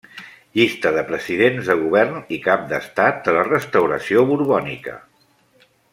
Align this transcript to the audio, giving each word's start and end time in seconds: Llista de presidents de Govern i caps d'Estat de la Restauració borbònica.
Llista 0.59 0.91
de 0.95 1.01
presidents 1.09 1.69
de 1.71 1.75
Govern 1.83 2.17
i 2.37 2.39
caps 2.47 2.65
d'Estat 2.71 3.21
de 3.29 3.35
la 3.37 3.45
Restauració 3.51 4.25
borbònica. 4.31 4.97